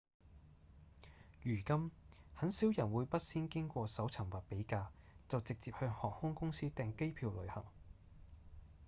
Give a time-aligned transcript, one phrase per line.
[1.43, 1.91] 如今
[2.33, 4.87] 很少人會不先經過搜尋或比價
[5.27, 7.63] 就直接向航空公司訂機票旅行